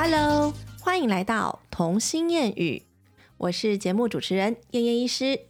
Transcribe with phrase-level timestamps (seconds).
[0.00, 2.84] Hello，欢迎来到童心谚语，
[3.36, 5.40] 我是节目主持人燕燕医师。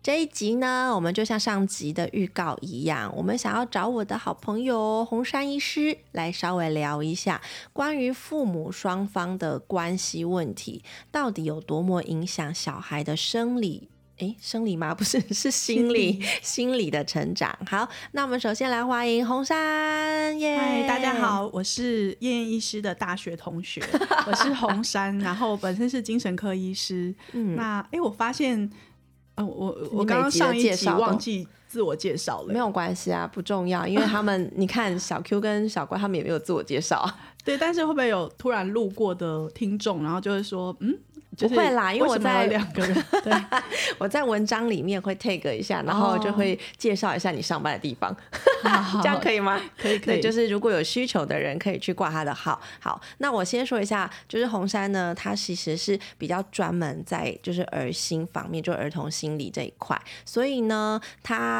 [0.00, 7.42] 这一集呢，我们就像上集的预告一样，我们想要找我的好朋友红山医师来稍微聊一下
[7.72, 13.88] 关于父母双方的关系问题，到底有多么影响小孩的生理。
[14.18, 14.92] 诶，生理吗？
[14.96, 17.56] 不是，是心理，心理的成长。
[17.66, 20.56] 好，那我们首先来欢迎红山耶！
[20.58, 23.80] 嗨，大家好，我是燕燕医师的大学同学，
[24.26, 27.14] 我是红山，然后本身是精神科医师。
[27.32, 28.68] 嗯，那诶，我发现，
[29.36, 37.08] 呃，我我刚刚上一集忘记自我介绍了，没有关系啊，不重要，因为他们 你看小 Q 跟小乖他们也没有自我介绍，
[37.44, 40.98] 对，但是会不会有突然路过的听众，然后就会说，嗯？
[41.40, 43.32] 不会啦，因为我在两个人，对，
[43.96, 48.12] 我在文章里面会 take 一下，然后就会介绍一下你上班的地方，
[49.00, 49.60] 这样可以吗？
[49.80, 50.20] 可以，可以。
[50.20, 52.60] 就是如果有需求的人可以去挂他的号。
[52.80, 61.00] 好，那我先说一下，就是红山呢，他其实是比较专门在就是儿心方面，就儿童心理这一块，所以呢，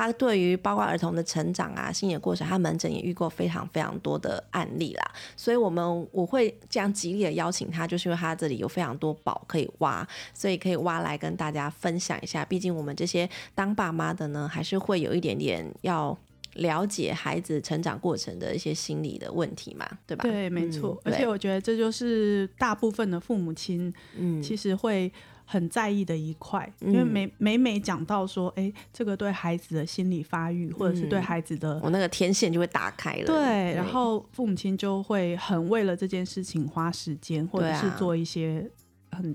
[0.02, 5.10] 他对于包括儿童的成长啊、心理过程，他门诊也遇过非常非常多的案例啦。
[5.36, 9.68] 所以我们我会这样极力的邀请他，就是因为他这里有非常多宝可以。
[9.78, 12.44] 挖，所以可以挖来跟大家分享一下。
[12.44, 16.18] 毕竟我们这些当爸妈的呢，还是会有一点点要
[16.54, 20.22] 了解孩子成长过程的一些心理的问题嘛，对吧？
[20.22, 21.00] 对，没错。
[21.04, 25.12] 而且我觉得这就是大部分的父母亲，嗯，其实会
[25.50, 33.24] 很在意的一块，因为每每每讲到说，哎，这个对孩子的心理发育，或者是对孩子的，我那个天线就会打开了。
[33.24, 38.70] 对，然后父母亲就会很为了这件事情花时间，或者是做一些
[39.10, 39.34] 很。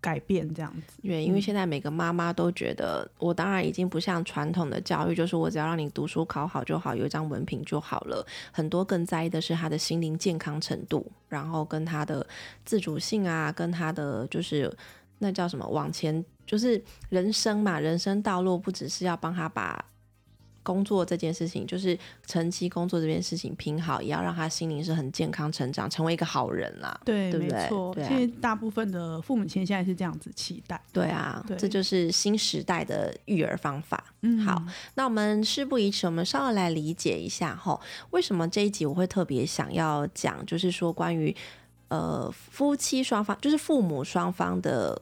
[0.00, 8.24] 改变这样子，对，因为现在每个妈妈都觉得，我当然已经不像传统的教育，就是我只要让你读书考好就好，有一张文凭就好了。
[8.52, 12.24] 很多更在意的是他的心灵健康程度，然后跟他的
[12.64, 14.72] 自主性啊，跟他的就是
[15.18, 19.84] 那叫什么往前，就是人生嘛，人生道路不只是要帮他把。
[20.64, 27.00] 工作这件事情，就是成绩工作这件事情拼好，也要让他心灵是很健康成长，成为一个好人啦。
[27.06, 27.94] 对，没错。
[28.06, 30.78] 其实大部分的父母亲现在是这样子期待。
[30.92, 34.04] 对啊，这就是新时代的育儿方法。
[34.20, 34.62] 嗯，好，
[34.94, 41.34] 那我们事不宜迟，我们稍微来理解一下哈，为什么这一集我会特别想要讲，就是说关于
[41.88, 45.00] 呃夫妻双方，就是父母双方的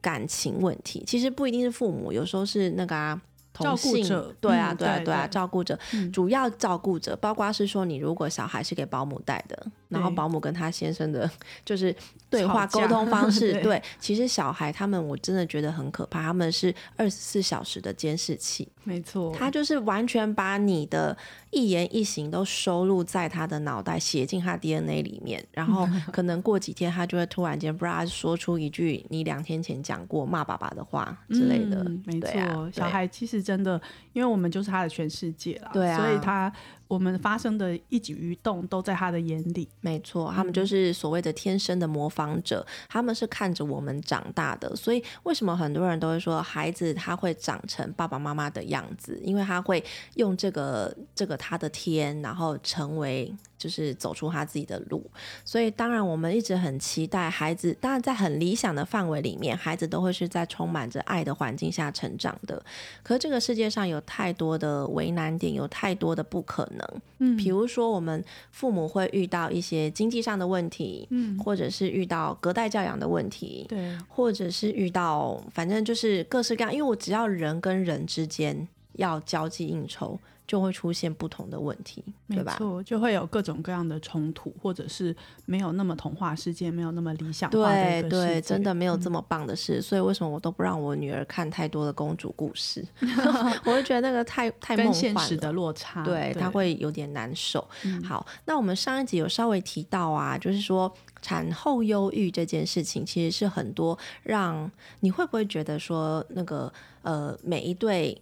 [0.00, 3.20] 感情问题，其实不一定是父母，有时候是那个啊。
[3.54, 5.76] 照顾者，对啊，对啊，对啊，照顾者，
[6.12, 11.28] 主要照顾者，包括是说，你如果小孩是给保姆带的，然后保姆跟他先生的，
[11.66, 11.92] 就是
[12.30, 21.16] 对话沟通方式，对，其实小孩他们我真的觉得很可怕，他们是二十四小时的监视器，没错，他就是完全把你的。
[21.50, 31.82] 一言一行都收录在他的脑袋，写进他 DNA 里面，然后 可能过几天，他就会突然间不知道说出一句你两天前讲过骂爸爸的话之类的。
[32.04, 33.80] 没错，小孩其实真的，
[34.12, 36.52] 因为我们就是他的全世界啦，对啊，所以他。
[36.88, 49.84] 我们发生的一举一动都在他的眼里，没错，他们就是所谓的天生的模仿者，他们是看着我们长大的，所以为什么很多人都会说孩子他会长成爸爸妈妈的样子，因为他会
[50.14, 53.32] 用这个这个他的天，然后成为。
[53.58, 55.04] 就是走出他自己的路，
[55.44, 57.76] 所以当然我们一直很期待孩子。
[57.80, 62.64] 当然在很理想的范围里面，孩子都会是在充满着爱的环境下成长的。
[63.02, 67.02] 可是这个世界上有太多的为难点，有太多的不可能。
[67.18, 76.72] 嗯，比如说我们父母会遇到一些经济上的问题，嗯，或者是遇到隔代教养的问题，对，或者是遇到反正就是各式各样。
[76.72, 80.16] 因为我只要人跟人之间要交际应酬。
[80.48, 82.56] 就会出现不同的问题，对吧？
[82.56, 85.14] 错，就会有各种各样的冲突，或者是
[85.44, 89.82] 没有那么童话世界，没有那么理想化的对对，真的没有这么棒的事。
[89.82, 92.82] 所以为什么我都不让我女儿看太多的公主故事？
[93.66, 97.62] 我会觉得那个太太梦幻的落差，对她会有点难受。
[98.02, 100.90] 好，那我们上一集有稍微提到啊，就是说
[101.20, 104.70] 产后忧郁这件事情，其实是很多让
[105.00, 108.18] 你会不会觉得说那个呃每一对。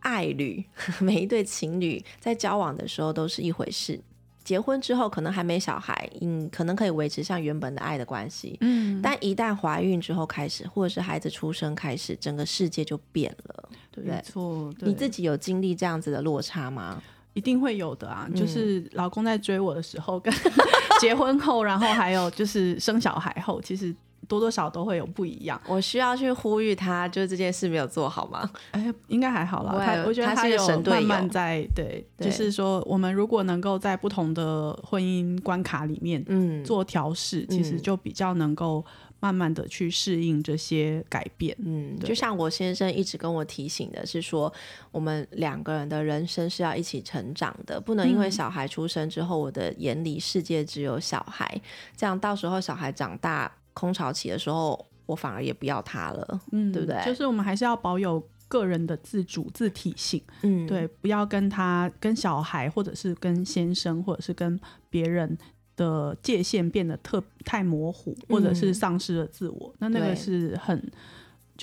[0.00, 0.64] 爱侣，
[1.00, 4.00] 每一对情侣在交往的时候都是一回事，
[4.42, 14.20] 结婚之后可能还没小孩，嗯，可能可以维持像原本的爱的关系，嗯，但一旦怀孕之后开始，或者是孩子出生开始，整个世界就变了，对不对？
[14.22, 17.02] 错，你自己有经历这样子的落差吗？
[17.34, 20.34] 一定会有的啊，就是老公在追我的时候，跟
[21.00, 23.94] 结婚后，然后还有就是生小孩后，其实。
[24.30, 25.60] 多多少都会有不一样。
[25.66, 28.48] 我需要去呼吁他，就是这件事没有做好吗？
[28.70, 29.74] 哎，应该还好啦。
[29.84, 38.84] 他我觉得他有慢慢在对，就是说我们如果能够在不同的婚姻关卡里面，嗯，做调试，其实就比较能够。
[39.22, 44.50] 慢慢的去适应这些改变，嗯，就像我先生一直跟我提醒的是说，
[44.90, 51.60] 我们两个人的人生是要一起成长的，不能因为小孩出生之后，我的眼里世界只有小孩，
[51.94, 57.02] 这样到时候小孩长大空巢期的时候，我反而也不要他了，嗯，对不对？
[57.04, 64.58] 就是我们还是要保有个人的自主自体性，嗯，对，不要跟他、跟小孩，或者是跟先生，或者是跟
[64.88, 65.36] 别人。
[65.76, 70.78] 的界限变得特太模糊，或者是丧失了自我，那那个是很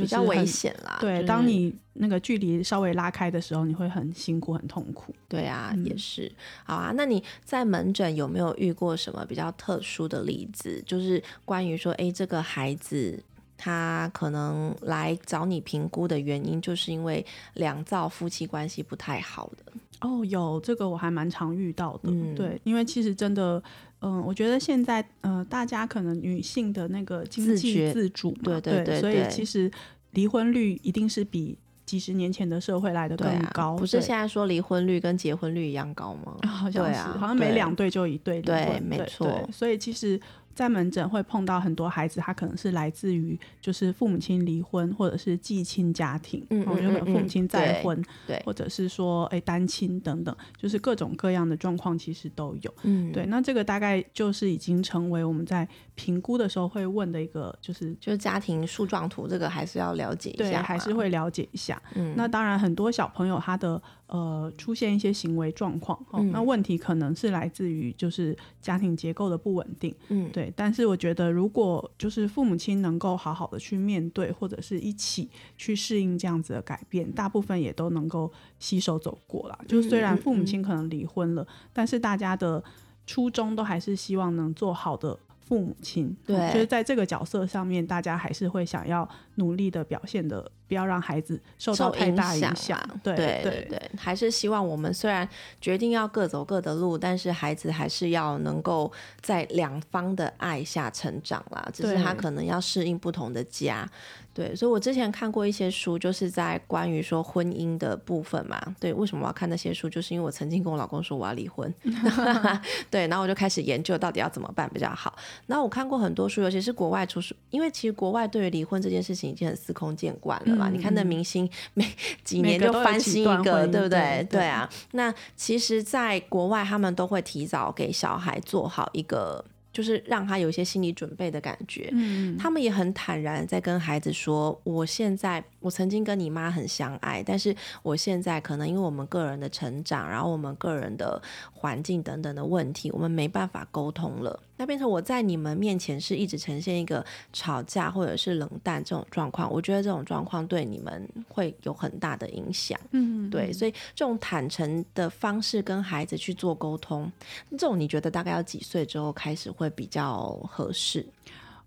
[0.04, 0.98] 比较危险啦。
[1.00, 5.14] 对，当你那个距离稍微拉开的时候，你会很辛苦、很痛苦。
[5.28, 6.32] 对啊，也是。
[6.64, 10.82] 好啊，那你在门诊有没有遇过什么比较特殊的例子？
[10.86, 13.22] 就是关于说，哎，这个孩子
[13.58, 19.74] 他可能来找你评估的原因，就是因为两造夫妻关系不太好的。
[20.02, 22.12] 哦，有这个我还蛮常遇到的。
[22.36, 23.62] 对，因为其实真的。
[24.02, 29.72] 嗯，我觉得现在，呃，大家可能女性的那个经济自主，对对对，所以其实
[30.12, 33.76] 离婚率一定是比几十年前的社会来的更高。
[33.76, 36.38] 不是现在说离婚率跟结婚率一样高吗？
[36.48, 39.48] 好像是，好像每两对就一对离婚，没错。
[39.52, 40.20] 所以其实。
[40.58, 53.28] 在门诊会碰到很多孩子，他可能是来自于就是父母亲离婚，或者是继亲家庭，嗯嗯嗯，父母亲再婚，对，或者是说哎单亲等等，就是各种各样的状况其实都有，嗯，对。
[53.28, 61.82] 那这个大概就是已经成为我们在评估的时候会问的一个，就是就是家庭树状图，这个还是要了解一下，还是会了解一下。
[61.96, 63.82] 嗯，那当然很多小朋友他的。
[64.08, 70.50] 呃，出现一些行为状况，哦，那问题可能是来自于就是家庭结构的不稳定，嗯，对。
[70.56, 79.60] 但是我觉得，如果就是父母亲能够好好的去面对，或者是一起去适应这样子的改变，大部分也都能够携手走过了。
[79.68, 82.64] 就虽然父母亲可能离婚了，但是大家的
[83.06, 85.20] 初衷都还是希望能做好的。
[85.48, 89.08] 父母亲，对，就是在这个角色上面，大家还是会想要
[89.38, 92.80] 努力的表现的，不要让孩子受到太大影响。
[93.04, 95.28] 对对对，还是希望我们虽然
[95.60, 98.92] 决定要各走各的路，但是孩子还是要能够
[99.22, 101.68] 在两方的爱下成长啦。
[101.74, 103.90] 只是他可能要适应不同的家。
[104.34, 108.62] 对，所以我之前看过一些书，就是在关于说婚姻的部分嘛。
[108.80, 109.90] 对，为什么我要看那些书？
[109.90, 111.74] 就是因为我曾经跟我老公说我要离婚。
[112.92, 115.18] 对，然后我就开始研究到底要怎么办比较好。
[115.48, 120.70] 然后我看过很多书，尤其是国外出书，因为其实国外对于离婚这件事情已经很司空见惯了嘛。
[120.70, 121.86] 你看那明星每
[122.24, 124.26] 几年就翻新一个，对不对？
[124.30, 124.70] 对啊。
[124.92, 129.44] 那其实，在国外他们都会提早给小孩做好一个。
[129.72, 141.22] 就是让他有一些心理准备的感觉，嗯，他们也很坦然在跟孩子说，我现在我曾经跟你妈很相爱，但是我现在可能因为我们个人的成长，然后我们个人的
[141.54, 144.40] 环境等等的问题，我们没办法沟通了。
[144.60, 152.80] 那变成我在你们面前是一直呈现一个吵架或者是冷淡这种状况，我觉得这种状况对你们会有很大的影响。
[152.90, 157.12] 嗯，对，所以这种坦诚的方式跟孩子去做沟通，
[157.52, 161.06] 这种你觉得大概要几岁之后开始会比较合适？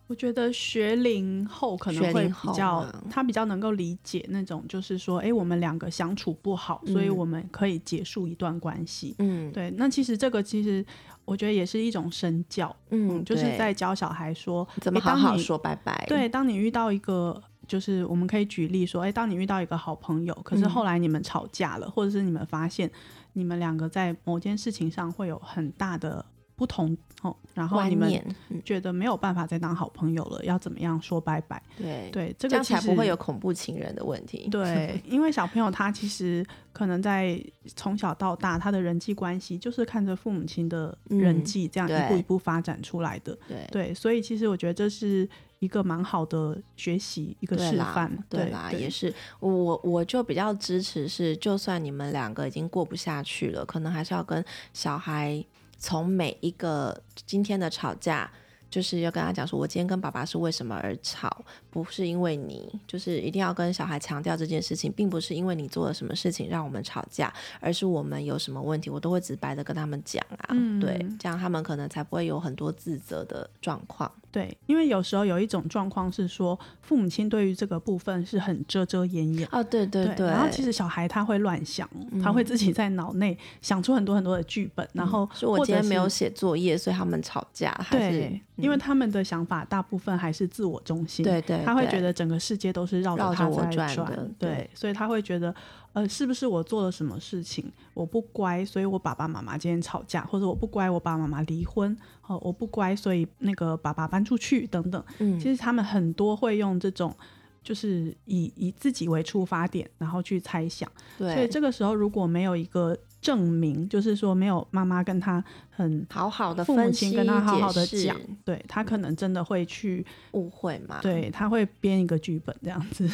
[0.06, 9.14] 我觉得学龄后可能会比较，他比较能够理解那种，就是说，哎，我们两个相处不好，所以我们可以结束一段关系。
[9.18, 9.70] 嗯，对。
[9.76, 10.84] 那其实这个其实。
[11.26, 16.04] 我觉得也是一种身教，嗯，就是在教小孩说怎么好好说拜拜。
[16.08, 22.90] 对，当你遇到一个，就是我们可以举例说，哎，当你遇到一个好朋友，可是后来你们吵架了，或者是你们发现
[23.34, 26.24] 你们两个在某件事情上会有很大的。
[26.60, 28.22] 不同哦，然后你们
[28.62, 31.62] 觉得没有办法再当好朋友了，要怎么样说拜拜？
[31.78, 34.46] 对对，这个才不会有恐怖情人的问题。
[34.50, 37.42] 对， 因为小朋友他其实可能在
[37.76, 43.34] 从小到大，他的人际关系就是看着父母亲的人际这样一步一步发展出来的。
[43.48, 45.26] 对对，所以其实我觉得这是
[45.60, 48.14] 一个蛮好的学习一个示范。
[48.28, 55.42] 对啦，也是我我就比较支持是，就算你们两个已经过不下去了，可能还是要跟小孩。
[55.80, 58.30] 从每一个今天的吵架，
[58.70, 74.10] 就是要跟他讲说，我今天跟爸爸是为什么而吵，不是因为你，就是一定要跟小孩强调这件事情，并不是因为你做了什么事情让我们吵架，而是我们有什么问题，我都会直白的跟他们讲啊，对，这样他们可能才不会有很多自责的状况。
[74.32, 79.48] 对，因为有时候有一种状况是说，父母亲对于这个部分是很遮遮掩掩。
[79.50, 80.24] 哦，对对对。
[80.28, 81.88] 然后其实小孩他会乱想，
[82.22, 84.88] 他会自己在脑内想出很多很多的剧本。
[84.92, 87.76] 然后，我今天没有写作业，所以他们吵架。
[87.90, 95.54] 对，因为他们的想法大部分还是自我中心，对对，他会觉得整个世界都是绕着他在转，对，所以他会觉得，
[95.92, 107.14] 呃，是不是我做了什么事情我不乖，所以我爸爸妈妈今天吵架，或者我不乖，我爸爸妈妈离婚，哦，我不乖，所以那个爸爸搬出去等等，嗯，其实他们很多会用这种。
[107.62, 110.90] 就是以以自己为出发点，然后去猜想。
[111.18, 120.98] 对，所以这个时候如果没有一个证明，就是说没有妈妈跟他很好好的父母亲跟他好好的讲，对他可能真的会去误会嘛？
[121.02, 123.08] 对，他会编一个剧本这样子。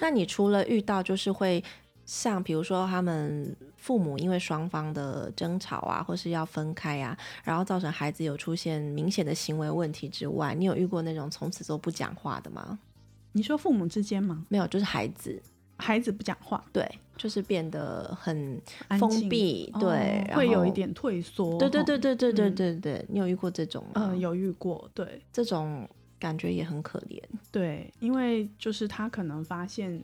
[0.00, 1.62] 那你除了遇到就是会
[2.04, 12.78] 像比如说他们父母因为双方的争吵啊，或是要分开啊，然后造成孩子有出现明显的行为问题之外，你有遇过那种从此都不讲话的吗？
[13.32, 14.44] 你说父母之间吗？
[14.48, 15.42] 没有，就是孩子，
[15.76, 18.60] 孩子不讲话，对，就是变得很
[18.98, 23.92] 封闭，对，会有一点退缩，对对对对对对对对，你有遇过这种吗？
[23.96, 25.88] 嗯，有遇过，对，这种
[26.18, 30.02] 感觉也很可怜，对，因为就是他可能发现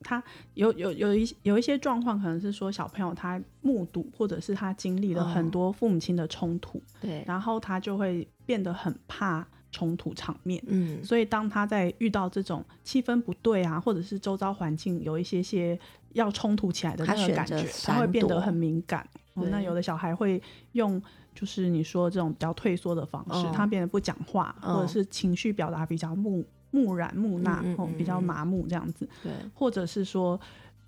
[0.00, 0.22] 他
[0.54, 9.46] 有有有一有一些状况，可能是说小朋友他目睹或者是他经历了很多父母亲的冲突，对，然后他就会变得很怕。
[9.78, 15.78] 冲突场面，嗯，所以当他在遇到这种气氛不对啊，或者是周遭环境有一些些
[16.14, 19.08] 要冲突起来的那个感觉，他会变得很敏感。
[19.34, 20.42] 那有的小孩会
[20.72, 21.00] 用，
[21.32, 27.62] 就是你说这种比较退缩的方式，他变得不讲话，或者是情绪表达比较木木然木讷，
[27.96, 29.08] 比较麻木这样子。
[29.22, 30.40] 对，或者是说。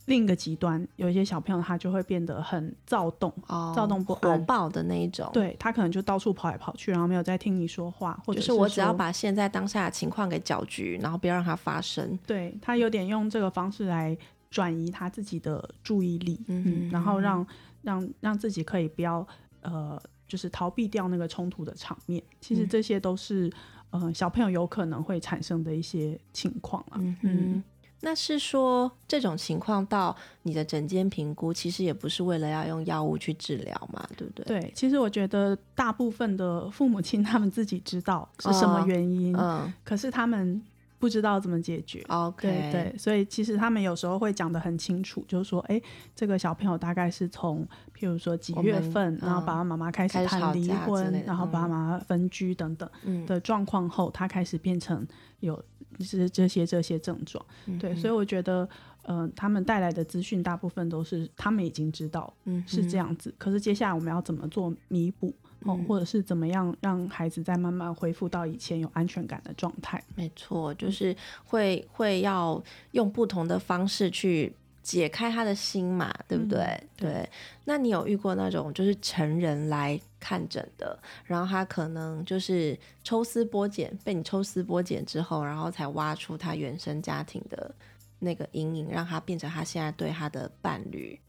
[0.07, 3.33] 另一个极端，有一些小朋友他就会变得很躁动，
[3.75, 5.31] 躁动不火爆的那一种。
[5.33, 12.19] 对他可能就到处跑来跑去，然后没有在听你说话，或者是我只要把现在当下的情况给搅局，然后不要让它发生。
[12.27, 14.17] 对他有点用这个方式来
[14.51, 17.47] 转移他自己的注意力，嗯，然后让
[17.83, 19.25] 让让自己可以不要
[19.61, 22.21] 呃，就是逃避掉那个冲突的场面。
[22.41, 23.53] 其实这些都是
[23.91, 27.63] 呃小朋友有可能会产生的一些情况啊，嗯。
[28.01, 34.61] 那是说这种情况到你的诊间评估，其实也不是为了要用药物去治疗嘛，对不对？
[34.61, 40.63] 对，其实我觉得大部分的父母亲 他们自己知道是什么原因，嗯，可是他们。
[41.01, 45.81] 不知道怎么解决，OK，对对，所以其实他们有时候会讲的很清楚，就是说，哎，
[46.15, 47.67] 这个小朋友大概是从，
[47.99, 52.89] 譬如说几月份，然后爸爸妈妈开始谈离婚，然后爸爸妈妈分居等等
[53.25, 55.07] 的状况后，他开始变成
[55.41, 55.61] 有
[56.01, 57.43] 是这些这些症状，
[57.81, 58.69] 对，所以我觉得，
[59.05, 62.31] 嗯，他们带来的资讯大部分都是他们已经知道
[62.67, 65.35] 是这样子，可是接下来我们要怎么做弥补？
[65.65, 70.03] 哦，或者是怎么样让孩子再慢慢恢复到以前有安全感的状态？
[70.15, 71.15] 没错，就是
[71.45, 72.63] 会会要
[72.93, 76.83] 用不同的方式去解开他的心嘛，对不对？
[76.97, 77.29] 对。
[77.65, 87.73] 那你有遇过那种就是成人来看诊的，然后他可能就是抽丝剥茧，被你抽丝剥茧之后，然后才挖出他原生家庭的
[88.19, 91.21] 那个阴影，让他变成他现在对他的伴侣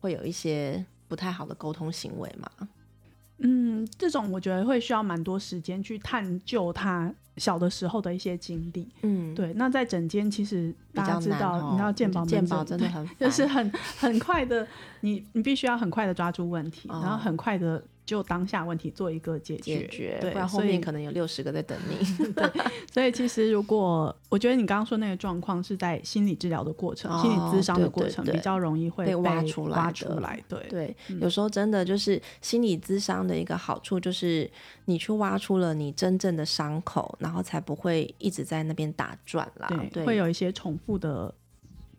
[0.00, 2.50] 会有一些不太好的沟通行为嘛？
[3.38, 8.88] 嗯，这种我觉得会需要蛮多时间去探究他小的时候的一些经历。
[9.02, 9.52] 嗯，对。
[9.54, 14.66] 那在整间，其实大家知道，你知道鉴宝鉴宝真的很，就是很很快的，
[15.00, 17.82] 你你必须要很快的抓住问题，然后很快的。
[18.06, 22.04] 就当下问题做一个解决，不然后面可能有六十个在等你。
[22.34, 22.50] 对，
[22.92, 29.76] 所以其实如果我觉得你刚刚说那个状况是在心理治疗的过程、心理咨商的过程，比较容易会被挖出来。
[29.78, 34.50] 挖出来，对对，有时候真的就是心理咨商的一个好处，就是
[34.84, 39.68] 你去挖出了你真正的伤口，然后才不会一直在那边打转啦。
[39.92, 41.34] 对，会有一些重复的，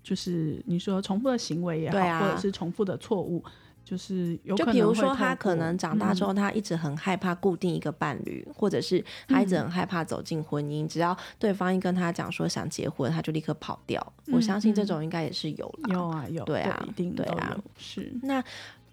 [0.04, 3.44] 就是你说重复的行为也好，或者是重复的错误。
[3.86, 10.88] 就是有，就比如说他可能长大之后，他一直很害怕固定一个伴侣，或者是他一直很害怕走进婚姻。
[10.88, 14.14] 只要对方一跟他讲说想结婚，他就立刻跑掉。
[14.34, 18.12] 我相信这种应该也是有了，有啊有，对啊，一定对啊，是。
[18.24, 18.44] 那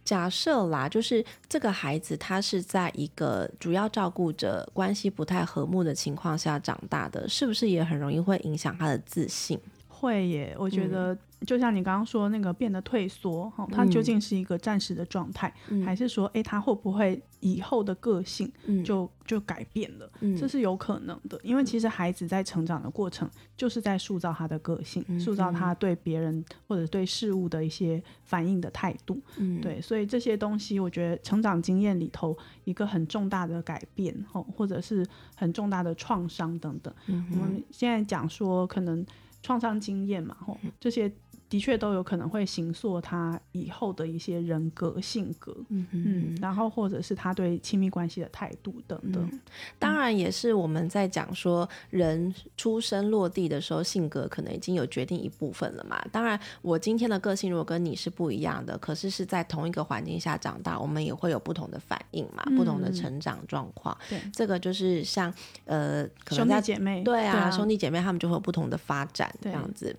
[0.04, 9.58] 假设啦，就是这个孩子他是在一个主要照顾者关系不太和睦的情况下长大的，是不是也很容易会影响他的自信？
[10.02, 11.16] 会耶，我觉得。
[11.44, 15.52] 就像你刚刚说那个变得退缩，哈，他究竟是一个暂时的状态，
[15.84, 18.48] 还是说，哎，他会不会以后的个性
[18.84, 20.08] 就就改变了？
[20.38, 29.20] 这是有可能的，因为其实孩子在成长的过程就是在塑造他的个性，塑造他对别人或者对事物的一些反应的态度。
[29.60, 35.04] 对，所以这些东西，我觉得成长经验里头一个很重大的改变，哈，或者是
[35.34, 36.94] 很重大的创伤等等。
[37.08, 39.04] 我们现在讲说，可能
[39.42, 41.12] 创伤经验嘛，吼，这些。
[41.52, 49.40] 的确都有可能会形塑他以后的一些人格性格，嗯嗯，然后或者是他对亲密关系的态度等等。
[49.78, 56.02] 当然也是我们在讲说人出生落地的时候，性格可能已经有决定一部分了嘛。
[56.10, 63.94] 当然，我今天的个性如果跟你是不一样的，可是是在同一个环境下长大，我们也会有不同的反应嘛，不同的成长状况。
[64.08, 65.30] 对，这个就是像
[65.66, 69.94] 呃，兄弟姐妹，对啊，兄弟姐妹他们就会有不同的发展这样子。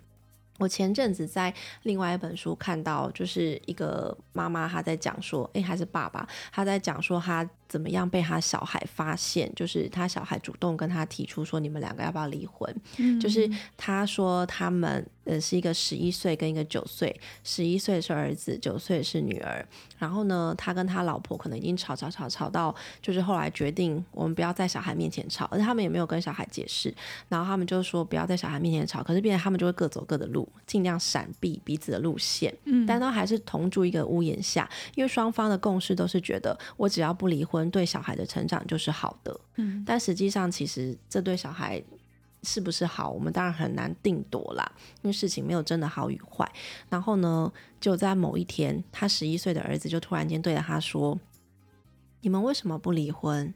[0.60, 7.48] 我前阵子在另外一本书看到，就是一个妈妈她在讲说，哎，还是爸爸，他在讲说他。
[7.66, 9.52] 怎么样被他小孩发现？
[9.56, 12.72] 就是他小孩主动跟他提出说：“你们两个要不要离婚？”
[13.20, 19.65] 就是他说他们呃是一个十一岁跟一个九岁，十一岁是儿子，九岁是女儿。
[19.98, 26.94] 然后呢，他跟他老婆可能已经吵吵吵吵到，就是后来决定我们不要在小孩面前吵，而且他们也没有跟小孩解释。
[27.27, 32.53] 然后他们就说不要在小孩面前吵，可是变成他们就会各走各的路，尽量闪避彼此的路线。
[32.65, 37.63] 嗯，但都还是同住一个屋檐下，因为双方的共识都是觉得我只要不离婚。
[37.74, 41.82] 对小孩的成长就是好的，嗯，但实际上其实这对小孩
[42.44, 44.72] 是不是好，我们当然很难定夺啦，
[45.02, 46.50] 因为事情没有真的好与坏。
[46.90, 51.20] 然后呢，就在某一天，他十一岁的儿子就突然间对着他说
[52.22, 53.54] ：“你们为什么不离婚？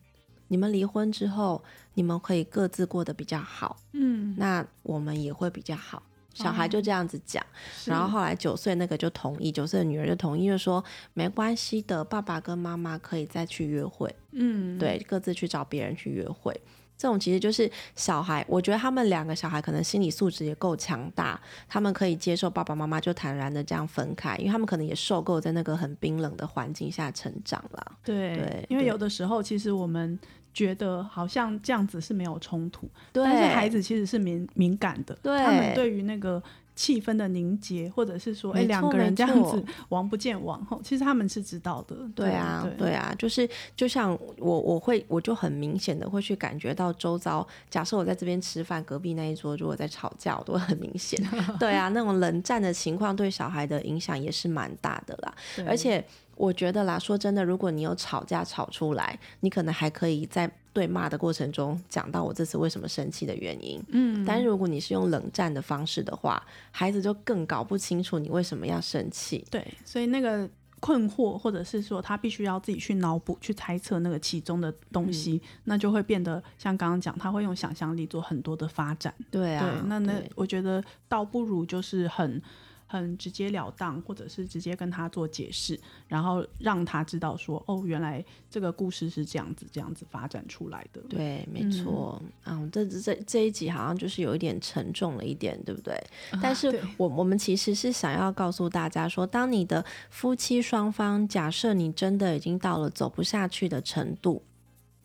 [0.47, 1.61] 你们离婚之后，
[1.93, 6.01] 你们可以各自过得比较好，嗯，那我们也会比较好。”
[6.33, 7.43] 小孩就这样子讲，
[7.83, 10.83] 然后后来九岁那个就同意，九岁的女儿就同意，就说
[11.15, 16.55] 没关系的，爸爸跟妈妈可以再去约会，嗯，对，各自去找别人去约会。
[16.97, 27.91] 这种其实就是小孩，我觉得他们两个小孩可能心理素质也够强大，他们可以接受爸爸妈妈就坦然的这样分开，因为他们可能也受够在那个很冰冷的环境下成长了。
[28.03, 30.19] 对，因为有的时候其实我们。
[30.53, 36.41] 觉得好像这样子是没有冲突，但是孩子其实是敏敏感的，他们对于那个
[36.77, 41.97] 气氛的凝结，或者是说，哎，两个人这样子王不见王后，其实他们是知道的。
[42.15, 51.19] 对啊，对啊，就是就像我，我会我就很明显的会去感觉到周遭，假设我在这边吃饭，隔壁那一桌如果在吵架，我都会很明显。
[51.59, 55.33] 对啊，那种冷战的情况对小孩的影响也是蛮大的啦，
[55.67, 56.05] 而且。
[56.37, 63.81] 我觉得啦，说真的，如果你有吵架吵出来，你可能还可以在对骂的过程中讲到我这次为什么生气的原因。
[63.87, 69.43] 嗯，但是如果你是用冷战的方式的话，孩子就更搞不清楚你为什么要生气。
[69.49, 70.47] 对，所以那个
[70.79, 79.11] 困惑，或者是说他必须要自己去脑补、去猜测那个其中的东西，那就会变得像刚刚讲，他会用想象力做很多的发展。
[79.31, 82.39] 对啊，那那我觉得倒不如就是很。
[82.87, 91.01] 很直截了当，或者是直接跟他做解释，然后让他知道说，哦，原来这个故事是这样子，这样子发展出来的。
[91.09, 92.21] 对，没错。
[92.45, 96.01] 嗯，这这这一集好像就是有一点沉重了一点，对不对？
[96.41, 104.41] 但是我我们其实是想要告诉大家说，当你的夫妻双方假设你真的已经到了走不下去的程度，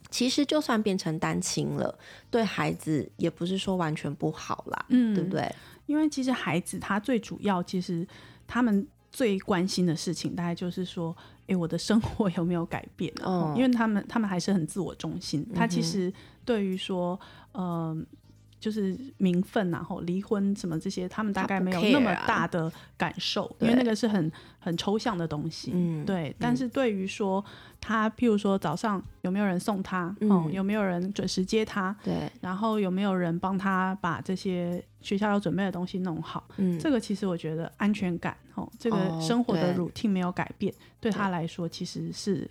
[0.08, 1.98] 其实就算变成单亲了，
[2.30, 5.52] 对孩子也不是说完全不好啦，嗯，对不对？
[5.86, 8.06] 因为其实孩子他最主要，其实
[8.46, 11.16] 他们最关心的事情，大概就是说，
[11.46, 13.12] 哎，我的生活 有没有改变？
[13.22, 15.46] 哦，因为他们他们还是很自我中心。
[15.54, 16.12] 他其实
[16.44, 17.18] 对于说，
[17.54, 18.06] 嗯。
[18.62, 25.72] 就是名分，然后离婚什么这些，他们大概没有那么大的感受，因为那个是很很抽象的东西。
[25.74, 26.32] 嗯，对。
[26.38, 27.44] 但是对于说
[27.80, 42.48] 他，譬如说早上有没有人送他，哦，有没有人准时接他，对，然后有没有人帮他把这些学校要准备的东西弄好，嗯，这个其实我觉得安全感，哦，这个生活的 routine 没有改变，对他来说其实是。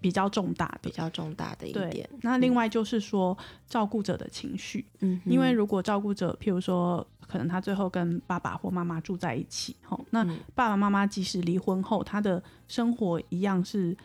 [0.00, 2.08] 比较重大的，比较重大的一点。
[2.22, 13.96] 那另外就是说，照顾者的情绪，嗯，因为如果照顾者，譬如说，可能他最后跟爸爸或妈妈住在一起，吼，那爸爸妈妈即使离婚后，他的生活一样是，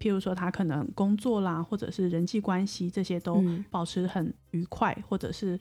[0.00, 5.60] 譬如说，他可能工作啦，或者是人际关系这些都保持很愉快，或者是。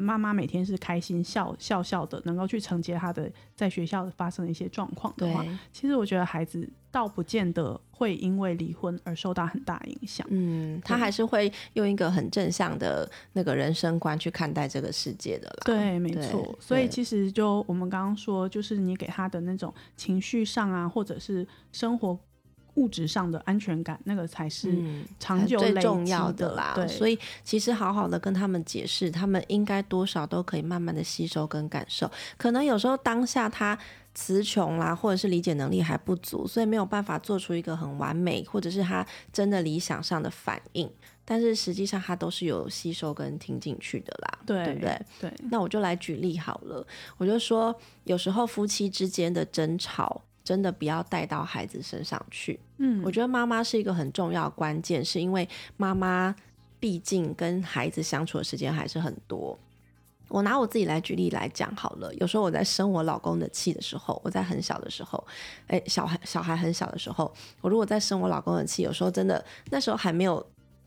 [0.00, 10.26] 妈妈每天是开心笑笑笑的，能够去承接他的在学校发生的一些状况的话，其实我觉得孩子倒不见得会因为离婚而受到很大影响。
[10.28, 15.62] 嗯，他还是会用一个很正向的那个人生观去看待这个世界的啦。
[15.64, 16.58] 对，没错。
[16.58, 22.18] 所以其实就我们刚刚说，就是你给他的那种情绪上啊，或者是生活
[22.76, 24.74] 物质上的安全感，那个才是
[25.18, 26.72] 长久最重要的啦。
[26.74, 32.10] 对，所以其实好好的跟他们解释，他们应该多少都可以慢慢的吸收跟感受。
[32.36, 33.76] 可能有时候当下他
[34.14, 40.90] 词穷啦，或者是理解能力还不足，所以没有办法做出一个很完美，或者是他真的理想上的反应。
[41.28, 45.00] 但是实际上他都是有吸收跟听进去的啦，对不对？
[45.20, 45.32] 对。
[45.50, 46.86] 那我就来举例好了，
[47.16, 50.22] 我就说有时候夫妻之间的争吵。
[50.46, 52.60] 真的不要带到孩子身上去。
[52.78, 56.32] 嗯，我觉得妈妈是一个很重要关键，是因为妈妈
[56.78, 59.58] 毕竟跟孩子相处的时间还是很多。
[60.28, 65.24] 我拿我自己来举例来讲好了，有时候我在生我老公的气的时候，我在很小的时候，
[65.66, 70.44] 哎，小孩小孩很小的时候，我如果在生我老公的气，有时候真的那时候还没有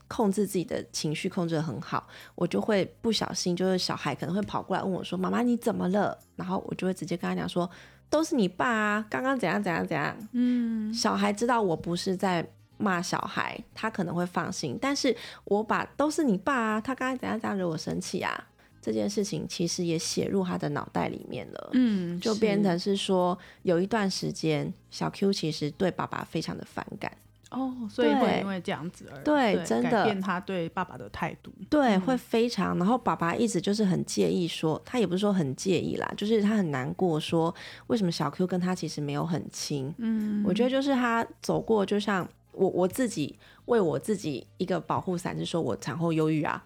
[0.08, 7.70] 控制自己的情绪，控制的很好，我就会不小心，就是小孩可能会跑过来问我说：“妈妈你怎么了？”然后我就会直接跟他讲说。
[8.10, 9.06] 都是你爸啊！
[9.08, 10.14] 刚刚怎样怎样怎样？
[10.32, 12.46] 嗯，小孩知道我不是在
[12.76, 14.76] 骂小孩，他可能会放心。
[14.82, 18.48] 但是我把都是你爸啊，他刚刚怎样怎样惹我生气啊？
[18.82, 21.70] 这件事情其实也写入他的脑袋里面了。
[21.74, 27.12] 嗯，就变成是说，有一段时间，小 Q 其实对爸爸非常的反感。
[27.50, 31.52] 哦，所以会因为这样子而对，真的改变他对爸爸的态度。
[31.68, 32.78] 对，会非常。
[32.78, 37.54] 然后爸爸一直就是很介意，说他也不是说很介意啦，就是他很难过，说
[37.88, 39.94] 为什么小 Q 跟他其实没有很亲。
[39.98, 42.28] 嗯，我觉得就是他走过，就像。
[42.52, 43.38] 我我自己
[43.70, 46.60] 为我自己一个保护伞，是说我产后忧郁啊，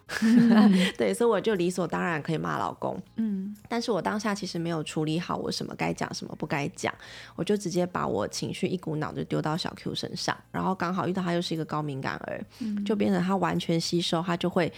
[0.97, 6.91] 对，所以我就理所当然可以骂老公，嗯，但是我当下其实没有处理好我什么该讲什么不该讲，
[7.35, 12.43] 我就直接把我情绪一股脑就丢到小 Q 身上，然后刚好遇到他又是一个高敏感儿，
[12.83, 14.73] 就变成他完全吸收，他就会。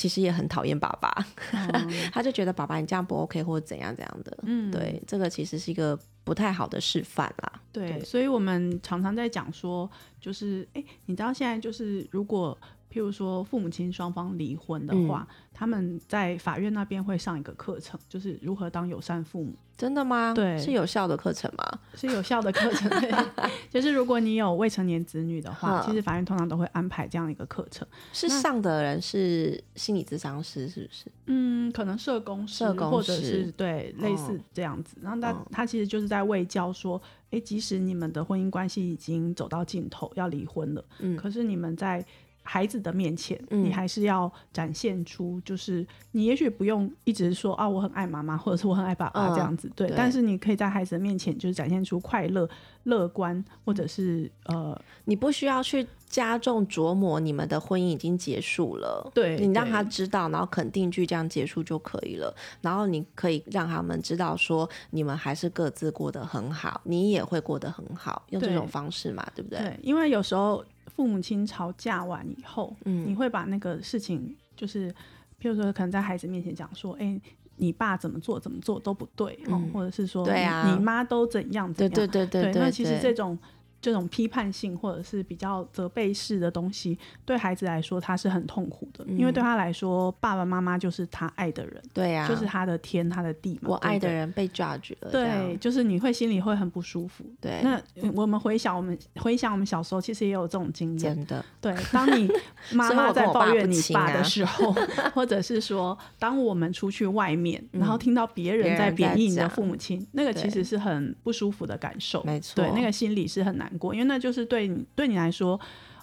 [0.00, 1.12] 其实也很讨厌爸爸，
[2.10, 7.52] 他就觉得爸爸你这样不 OK 或者怎样怎样的，嗯，对，这个其实是一个不太好的示范啦。
[7.70, 12.56] 对，所以我们常常在讲说，就是哎，你知道现在就是如果。
[12.92, 19.54] 譬如说，父母亲双方离婚的话，他们在法院那边会上一个课程，就是如何当友善父母。
[19.76, 20.34] 真的吗？
[20.34, 21.78] 对，是有效的课程吗？
[21.94, 22.90] 是有效的课程。
[23.70, 27.86] 就是如果你有未成年子女的话，其实法院通常都会安排这样一个课程。
[28.12, 31.06] 是上的人是心理咨商师，是不是？
[31.26, 34.98] 嗯，可能社工师，或者是对类似这样子。
[35.00, 37.00] 然后他他其实就是在为教说，
[37.30, 42.04] 哎，即使你们的婚姻关系已经走到尽头，要离婚了，嗯，可是你们在。
[42.52, 49.92] 孩子的面前，你还是要展现出，就是你也许不用一直说啊，我很爱妈妈，或者是我很爱爸爸这样子，对。
[49.96, 52.48] 但是你可以在孩子的面前，就是展现出快乐、
[52.82, 62.34] 乐观，或者是呃，你不需要去加重琢磨你们的婚姻已经结束了，对你让他知道，然后肯定句这样结束就可以了。
[62.60, 69.60] 然后你可以让他们知道说，你们还是各自过得很好，你也会过得很好，用这种方式嘛，对不对？
[69.60, 70.64] 对，因为有时候。
[71.00, 74.92] 父母亲吵架完以后，嗯，你会把那个事情，就是，
[75.40, 77.18] 譬如说，可能在孩子面前讲说，哎，
[77.56, 83.38] 你爸怎么做怎么做都不对，嗯，或者是说，对啊，你妈都怎样怎样，对对对对，那其实这种。
[83.80, 93.70] 这种批判性或者是比较责备式的东西，对孩子来说他是很痛苦的，因为对他来说，爸爸妈妈就是他爱的人，对呀，就是他的天，他的地嘛。
[93.70, 97.24] 我爱的人被 judge 了，对，就是你会心里会很不舒服。
[97.40, 97.80] 对，那
[98.14, 101.44] 我们回想我们回想我们小时候，其实也有这种经验，真的。
[101.60, 102.30] 对，当你
[102.74, 104.72] 妈妈在抱怨你爸的时候，
[105.14, 113.69] 或者是说，当我们出去外面，然后听到别人在贬义你的父母亲，那个其实是很不舒服的感受，没错，对，那个心里是很难。
[113.78, 115.58] 过，因为那就是对你对你来说，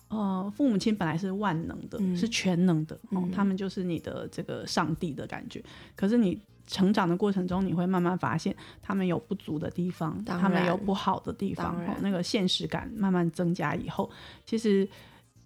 [0.09, 5.63] 呃，父母亲本来是万能的，是全能的，哦，他们就是你的这个上帝的感觉。
[5.95, 14.09] 可是你成长的过程中，你会慢慢发现他们有不足的地方，他们有不好的地方，哦，那个现实感慢慢增加以后，
[14.45, 14.87] 其实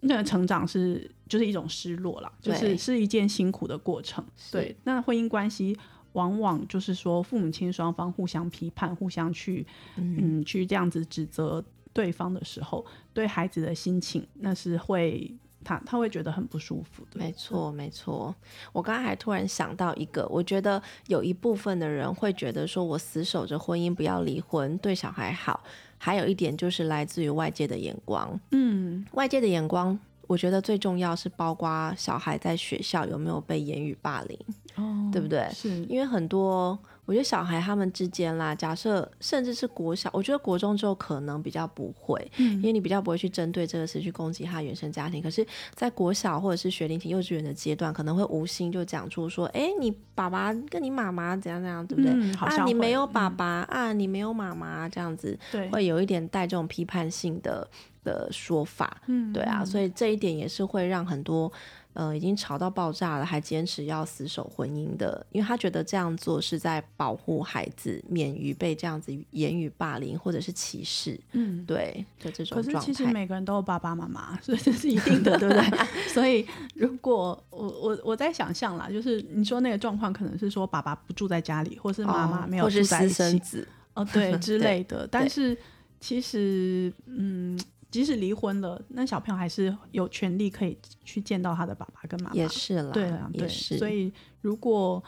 [0.01, 4.23] 那个成长是就是一种失落了，就是是一件辛苦的过程。
[4.51, 5.77] 对，那婚姻关系。
[6.13, 17.19] 往往就是说，父母亲双方互相批判、互相去，嗯，去这样子指责对方的时候，对孩子的心情，那是会他他会觉得很不舒服的。
[17.19, 18.33] 没错，没错。
[18.71, 25.63] 我刚才还突然想到一个，我觉得有一部分的人会觉得说，我死守着婚姻，不要离婚，对小孩好。
[25.97, 29.99] 还有一点就是来自于外界的眼光，嗯，外界的眼光。
[30.25, 34.39] 我觉得最重要是包括小孩在学校有没有被言语霸凌，
[34.77, 35.47] 哦，对不对？
[35.53, 36.79] 是因为很多。
[37.11, 45.21] 我觉得小孩他们之间啦，假设甚至是国小，我觉得国中之后可能比较不会，因为你比较不会去针对这个词去攻击他原生家庭。
[45.21, 52.13] 可是，在国小或者是学龄前、幼稚园的阶段，可能会无心就讲出说：“哎，你爸爸跟你妈妈怎样怎样，对不对？
[52.37, 57.67] 啊，你没有爸爸啊，你没有妈妈这样子，对，会有一点带这种批判性的
[58.05, 59.01] 的说法。
[59.07, 61.51] 嗯，对啊，所以这一点也是会让很多。
[61.93, 71.19] 呃，已经吵到爆炸了，还坚持要死守婚姻的，因为他觉得这样做是在保护孩子免于被这样子言语霸凌或者是歧视。
[71.33, 75.87] 嗯，对就这种可是其实每个人都有爸爸妈妈，所以这是一定的，对不对？
[76.13, 85.05] 所以如果我我我在想象啦，就是你说那个状况，可能是说爸爸不住在家里，或是妈妈没有住在一起，哦，对 之类的。
[85.11, 85.57] 但是
[85.99, 87.59] 其实，嗯。
[87.91, 92.35] 即使离婚了，那小朋友还是有权利可以去见到他的爸爸跟妈妈。
[92.35, 93.77] 也是了，对啊，也是。
[93.77, 95.03] 所以如果，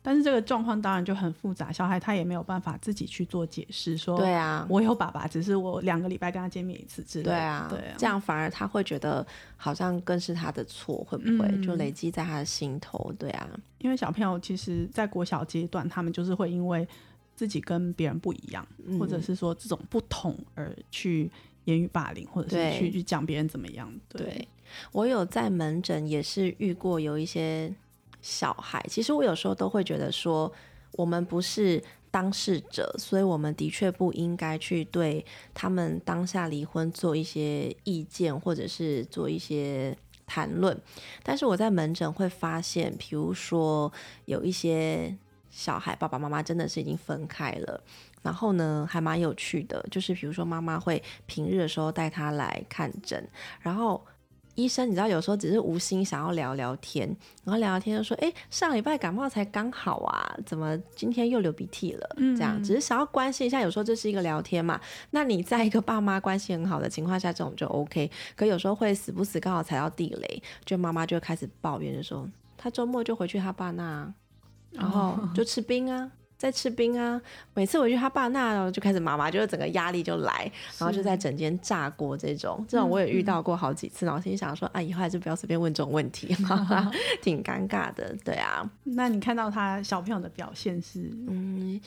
[0.00, 7.24] 但是这个状况当然就很复杂，小孩他也没有办法自己去做解释，说对啊，我有爸爸，只是我两个礼拜跟他见面一次之类。
[7.24, 9.24] 对啊，对啊，这样反而他会觉得
[9.56, 13.12] 好像更是他的错，会不会就累积在他的心头？
[13.18, 13.46] 对啊，
[13.78, 16.88] 因为小朋友其实，在国小阶段，他们就是会因为
[17.36, 18.66] 自己跟别人不一样，
[18.98, 21.30] 或者是说这种不同而去。
[21.64, 23.92] 言语霸凌，或者是去去讲别人怎么样？
[24.08, 24.48] 对
[24.92, 27.72] 我有在门诊也是遇过有一些
[28.20, 30.50] 小孩，其实我有时候都会觉得说，
[30.92, 39.96] 我们不是当事者，所以我们的确不应该去对他们当下离婚做一些意见，或者是做一些
[40.26, 40.78] 谈论。
[41.22, 43.92] 但是我在门诊会发现，比如说
[44.24, 45.16] 有一些
[45.50, 47.82] 小孩爸爸妈妈真的是已经分开了。
[48.22, 53.28] 然后呢，还蛮有趣的，就是比如说妈妈会平日的时候带他来看诊，
[53.60, 54.00] 然后
[54.54, 57.08] 医生你知道有时候只是无心想要聊聊天，
[57.42, 62.16] 然后聊聊天就说，哎，上礼拜感冒才刚好啊，怎么今天又流鼻涕了？
[62.36, 64.78] 这样只是想要关心一下，有时候这是一个聊天嘛。
[65.10, 68.10] 那你在一个爸妈关系很好的情况下，这种就 OK。
[68.36, 74.12] 可有时候会死不死刚好踩到地雷，就妈妈就开始抱怨，就说他周末就回去他爸那，
[74.70, 76.12] 然后就吃冰啊。
[76.42, 77.22] 在吃冰啊！
[77.54, 84.04] 每次回去他爸那就开始妈妈就整个压力就来，然后就在整间炸锅这种，这种我也遇到过好几次。
[84.04, 86.34] 然后心想说，啊，以后还是不要随便问这种问题，
[87.22, 88.12] 挺尴尬的。
[88.24, 91.08] 对啊，那你看到他小朋友的表现是？
[91.28, 91.80] 嗯，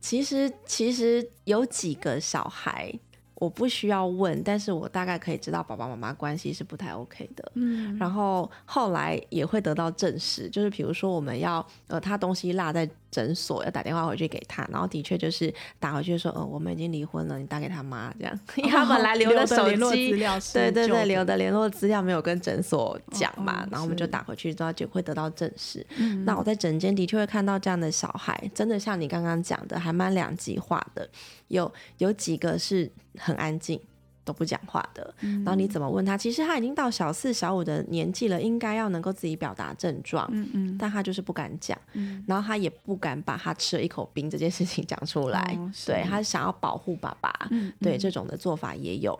[0.00, 2.92] 其实其实有几个小孩。
[3.38, 7.52] 我不需要问，但是我大概可以知道爸爸妈妈关系是不太 OK 的。
[7.56, 15.50] 嗯，然后后来也会得到证实，就是比如说我们要呃他东西落在诊所，要打电话回去给他，然后的确就是
[15.80, 20.10] 打回去说，哦我们已经离婚了，你打给他妈这样， 因为他本来留的手机，
[20.52, 25.86] 对对对，留的联络资料没有跟诊所讲嘛，然后我们就打回去之后就会得到证实。
[26.26, 31.08] 那我在诊间的确会看到这样的小孩，真的像你刚刚讲的，还蛮两极化的。
[31.48, 33.80] 有有几个是很安静，
[34.26, 35.14] 都不讲话的。
[35.20, 36.18] 然后你怎么问他？
[36.18, 40.28] 其实他已经到小四、小五的年纪了，应该要能够自己表达症状。
[40.32, 41.78] 嗯嗯，但他就是不敢讲。
[41.94, 45.58] 嗯，然后他也不敢把他吃了一口冰这件事情讲出来。
[45.86, 47.32] 对他想要保护爸爸。
[47.50, 49.18] 嗯，对这种的做法也有。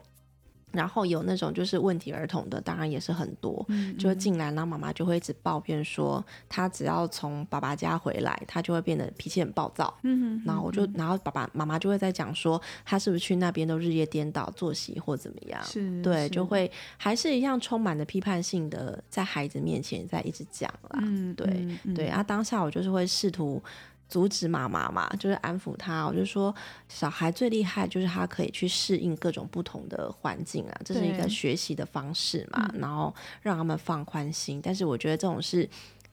[0.77, 3.67] 然后有那种就是问题儿童的，当然也是很多，
[3.99, 9.93] 就会进来，然后妈妈就会一直抱怨说，他只要从爸爸家回来，他就会变得脾气很暴躁。
[10.03, 15.63] 嗯然后我就，然后爸爸妈妈就会在讲说，他是不是去那边都日夜颠倒作息或怎么样？
[15.65, 21.01] 是，对，就会还是一样充满了批判性的，在孩子面前在一直讲啦。
[21.03, 23.63] 嗯，对对，啊，当下我就是会试图。
[24.09, 26.07] 阻止妈妈嘛，就是安抚他。
[26.07, 26.55] 我就说，
[26.89, 32.71] 小孩最厉害就是他可以去适应各种不同的环境啊，这是一个学习的方式嘛。
[32.75, 34.61] 然后让他们放宽心。
[34.63, 35.69] 但是我觉得这种是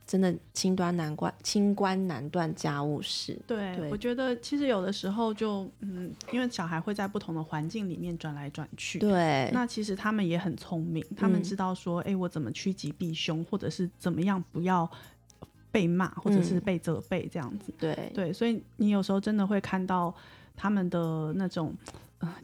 [0.08, 3.40] 真的清端难关，清官难断家务事。
[3.46, 8.98] 对，我觉得其实有的时候就嗯，因为小孩会在不同的环境里面转来转去。
[8.98, 14.90] 对，那其实他们也很聪明，他们知道说，哎，我怎么趋吉避凶，或者是怎么样不要。
[15.74, 20.14] 被骂或者是被责备这样子，对对，所以你有时候真的会看到
[20.56, 21.76] 他们的那种，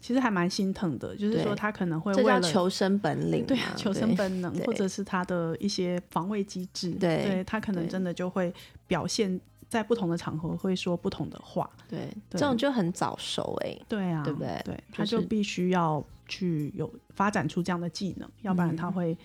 [0.02, 1.16] 其实还蛮心疼的。
[1.16, 8.52] 就是说他可能会为了求生本 领，对啊，求生本能，或者是他的一些防卫机制，对他可能真的就会
[8.88, 9.40] 表现
[9.70, 14.60] 在不同的场合会说不同的话，对，这种就很早熟哎，对啊，对不对？
[14.66, 19.16] 对，他就必须要去有发展出这样的技能，要不然他会。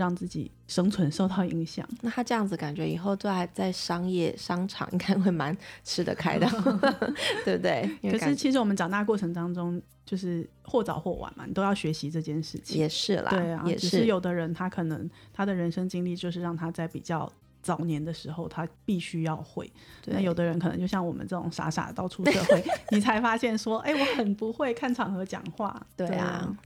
[0.00, 6.48] 让自己生存受到影响，那他这样子感觉以后都还在商业商场，应该会蛮吃得开的，
[7.44, 7.86] 对不对？
[8.10, 12.80] 可是其实我们长大过程当中，就是或早或晚嘛，你都要学习这件事情。
[12.80, 19.70] 也是啦，对啊，也是有的人他可能他的人生经历就是让他在比较早年的时候他必须要会，
[20.06, 26.56] 那有的人可能就像我们这种傻傻到出社会， 你才发现说，哎，我很不会看场合讲话，对啊。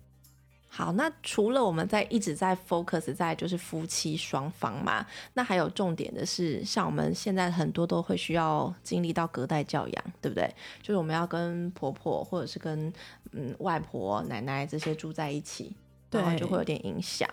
[0.77, 10.53] 好，那除了我们在一直在 focus 在就是夫妻双方嘛，那还有重点的是，像我们现在很多都会需要经历到隔代教养，对不对？
[10.83, 12.93] 就是我们要跟婆婆或者是跟
[13.31, 15.77] 嗯外婆、奶奶这些住在一起，
[16.11, 17.31] 对，就会有点影响。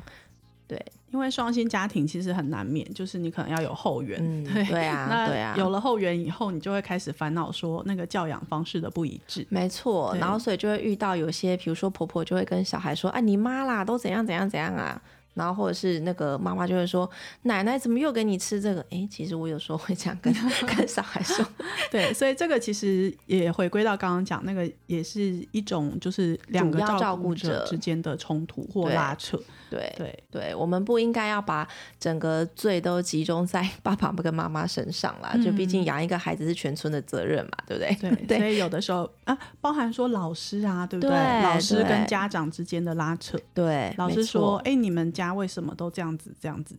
[0.72, 0.82] 对，
[1.12, 4.18] 因为双薪家庭其实很难免，就是你可能要有后援，
[4.54, 9.46] 对对啊，对啊，有了后援以后，你就会开始烦恼说那个教养方式的不一致。
[9.50, 15.02] 没错，然后所以就会遇到有些，比如说婆婆就会跟小孩说：“哎，你妈啦，都怎样怎样怎样啊。”
[15.34, 17.10] 然后或者是那个妈妈就会说
[17.44, 20.34] ：“奶奶怎么又给你吃这个？”哎，其实我有时候会这样跟
[20.76, 21.46] 跟小孩说。
[21.92, 29.38] 对，所以这个其实也回归到刚刚讲那个，也是一种就是两个照顾者之间的冲突或拉扯。
[29.72, 31.66] 对对对，我们不应该要把
[31.98, 35.34] 整个罪都集中在爸爸跟妈妈身上啦。
[35.44, 38.26] 就毕竟养一个孩子是全村的责任嘛，对不对？
[38.28, 41.16] 对， 所以有的时候啊，包含说老师啊，对不对？
[41.42, 43.38] 老师跟家长之间的拉扯。
[43.54, 46.76] 对，老师说：“哎，你们家为什么都这样子这样子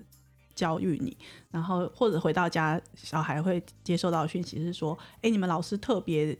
[0.54, 1.16] 教育你？”
[1.50, 6.38] 然后或者回到家，小孩会接受到讯息是说：“哎，你们老师特别。”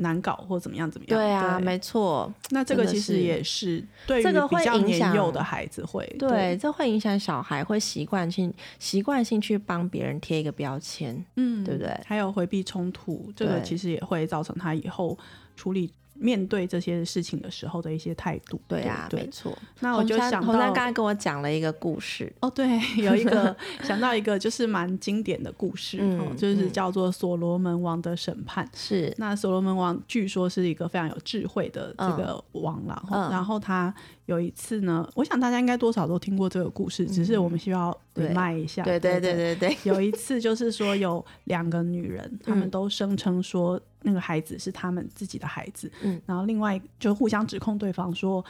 [0.00, 1.18] 难搞或怎么样怎么样？
[1.18, 2.32] 对啊，没错。
[2.50, 11.98] 那这个其实也是对于比较年幼的孩子会，对，这会影响小孩会习惯性习惯性去帮别人贴一个标签，嗯，对不对？
[12.04, 15.16] 还有回避冲突，这个其实也会造成他以后
[15.56, 15.92] 处理。
[16.20, 19.56] 面对这些事情的时候的一些态度，对啊，没错。
[19.80, 22.30] 那我就想到，红刚才跟我讲了一个故事。
[22.40, 22.68] 哦，对，
[23.02, 25.96] 有一个想到一个就是蛮经典的故事，
[26.36, 28.66] 就是叫做《所罗门王的审判》。
[28.74, 33.02] 是，那所罗门王据说是一个非常有智慧的这个王了。
[33.30, 33.92] 然后他
[34.30, 37.96] 有一次呢，我想大家应该多少都听过这个故事，只是我们需要
[38.32, 38.82] 卖一下。
[38.82, 39.76] 对对对对对。
[39.84, 43.80] 有一次就是说有两个女人，她们都声称说。
[44.02, 48.42] 那个孩子是他们自己的孩子，嗯，然后另外就互相指控对方说，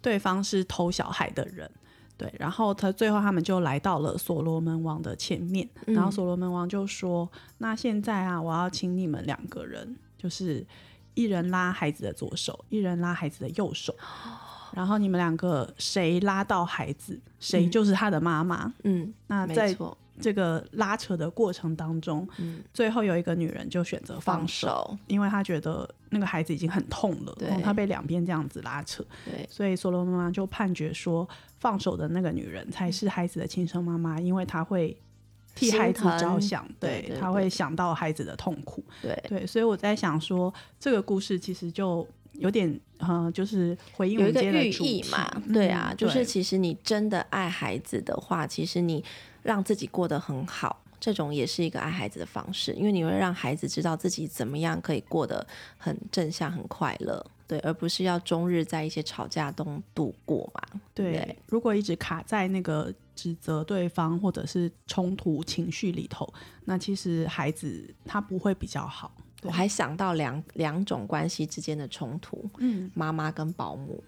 [0.00, 1.68] 对方是偷小孩的人，
[2.16, 7.28] 对，然后他最后他们就来到了所罗门王的前面，然后所罗门王就说
[7.58, 10.64] ：“那现在啊，我要请你们两个人，就是
[11.14, 13.92] 一人拉孩子的左手，一人拉孩子的右手，
[14.74, 19.76] 然后你们两个谁拉到孩子，谁就是他的妈妈。”嗯，那在。
[20.20, 22.28] 这个拉扯的过程当中，
[22.74, 29.04] 最后有一个女人就选择放手，因为她觉得那个孩子已经很痛了，她被两边这样子拉扯，
[29.48, 31.28] 所以索罗妈妈就判决说，
[31.60, 35.00] 放手的那个女人才是孩子的亲生妈妈，因为她会
[35.54, 39.22] 替孩子着想，对，她会想到孩子的痛苦，对。
[39.28, 42.04] 对，所以我在想说，这个故事其实就
[42.38, 49.04] 有点，嗯，就是回应有一个寓意嘛，对啊，就是其实你真的爱孩子的话，其实你。
[49.44, 55.46] 让自己过得很好，这种也是一个爱孩子的方式，因为你会让孩子知道自己怎么样可以过得
[55.78, 60.80] 很正向、很快乐，对，而不是要终日在一些吵架中度过嘛。
[60.92, 66.30] 对，如果一直卡在那个指责对方或者是冲突情绪里头，
[66.66, 69.10] 那其实孩子他不会比较好。
[69.42, 74.02] 我还想到两两种关系之间的冲突，嗯，妈妈跟保姆。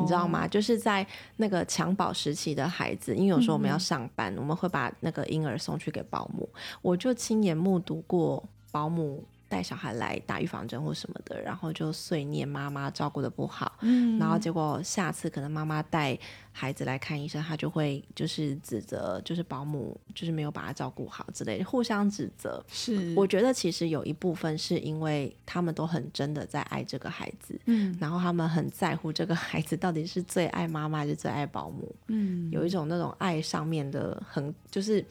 [0.00, 0.44] 你知道吗？
[0.48, 6.48] 就是在那个襁褓时期的孩子，因为有时候我们要上班，我们会把那个婴儿送去给保姆。
[6.82, 8.42] 我就亲眼目睹过
[8.72, 9.24] 保姆。
[9.48, 16.18] 带小孩来打预防针或什么的，然后就碎念妈妈照顾的不好，嗯，然后结果下次可能妈妈带
[16.52, 22.62] 孩子来看医生，他就会就是指责，就是保姆就是没有把他照顾好之类的，互相指责。
[22.68, 35.02] 是，我觉得其实有一部分是因为他们都很真的在爱这个孩子，嗯，然后他们很在乎这个孩子到底是最爱妈妈还是最爱保姆，嗯，有一种那种爱上面的很就是。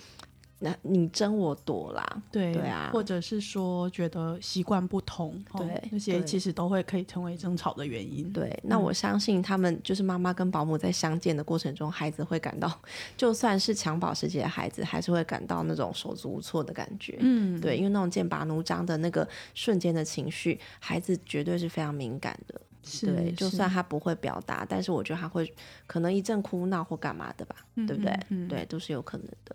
[0.60, 8.34] 那你争我夺啦，对对啊，或者是说觉得习惯不同，对那些其实都会可以成为争吵的原因。
[8.34, 12.72] 对，那我相信他们就是妈妈跟保姆在相见的过程中，孩子会感到，
[13.16, 17.18] 就算是襁褓时期的孩子，还是会感到那种手足无措的感觉。
[17.20, 22.60] 嗯，对，因为那种剑拔弩张的那个瞬间的情绪，孩子绝对是非常敏感的。
[23.02, 25.54] 对，就算他不会表达，但是我觉得他会
[25.86, 28.18] 可能一阵哭闹或干嘛的吧，对不对？
[28.48, 29.54] 对，都是有可能的。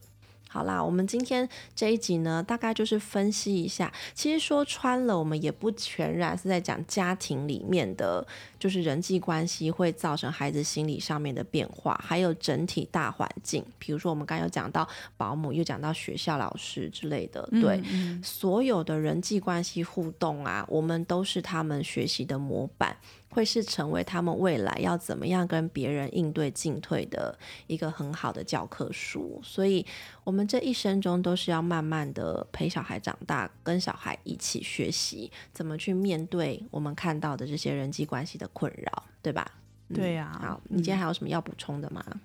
[0.53, 3.91] 好啦，我们今天这一集呢，大概就是分析一下。
[4.12, 8.23] 其实说穿了，我们也不全然是在讲家庭里面的，
[8.59, 13.65] 就是人际关系会造成孩子心理上面的变化，还有整体大环境。
[13.79, 14.87] 比如说，我们刚刚有讲到
[15.17, 17.83] 保姆，又讲到学校老师之类的，对，
[18.23, 22.95] 所有的人际关系互动啊，我们都是他们学习的模板。
[23.33, 29.85] 会是成为他们未来要怎么样跟别人应对进退的一个很好的教科书，所以
[30.23, 39.51] 我们这一生中都是要慢慢的陪小孩长大，跟小孩一起学习怎么去面对我们看到的这些人际关系的困扰，对吧？
[39.95, 40.38] 对呀。
[40.38, 42.05] 好，你今天还有什么要补充的吗？
[42.07, 42.21] 嗯，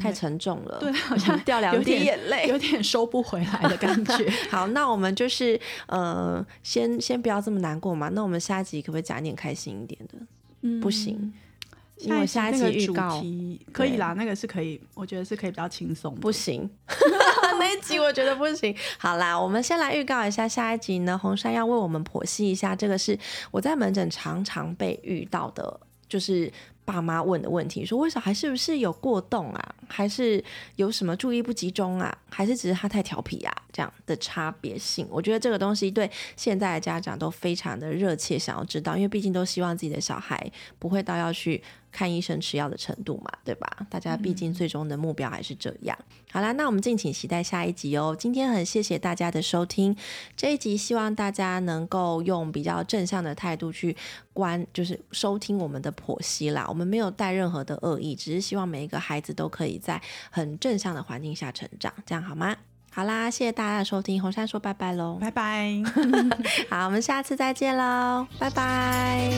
[0.00, 4.30] 太沉重了， 对，好像掉两滴眼泪，有点收不回来的感觉。
[4.50, 8.08] 好，那我们就是呃，先先不要这么难过嘛。
[8.08, 10.14] 那我们下一集可不可以讲一点开心一点的？
[10.62, 11.32] 嗯，不行，
[11.98, 13.22] 因为下一集预告
[13.72, 16.14] 可以啦，那个是可以，我觉得是可以比较轻松。
[16.14, 16.68] 不行，
[17.60, 18.74] 那一集我觉得不行。
[18.96, 23.18] 好啦，我们先来预告一下下一集呢，红山要为我们剖析一下，这个是
[23.50, 26.50] 我在门诊常常被遇到的，就是。
[26.84, 30.42] 爸妈问的问题，说为小孩是不是有过动啊，还是
[30.76, 33.61] 有什么注意不集中啊，还是只是他太调皮啊？
[33.72, 41.62] 这样的差别性，我觉得这个东西对现在的家长都非常的热切想要知道，因为毕竟都希望自己的小孩不会到要去。
[41.92, 43.86] 看医生吃药的程度嘛，对吧？
[43.90, 45.94] 大家毕竟最终的目标还是这样。
[46.30, 48.16] 好啦，那我们敬请期待下一集哦。
[48.18, 49.94] 今天很谢谢大家的收听，
[50.34, 53.94] 这一集希望大家能够用比较正向的态度去
[54.32, 56.64] 观，就是收听我们的剖析啦。
[56.66, 60.00] 我们没有带任何的恶意，只是希望每一个孩子都可以在
[60.30, 62.56] 很正向的环境下成长，这样好吗？
[62.94, 65.18] 好啦谢谢大家的收听红杉说拜拜喽。
[65.20, 65.82] 拜拜。
[66.68, 69.32] 好我们下次再见喽拜拜。